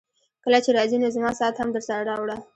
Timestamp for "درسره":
1.75-2.01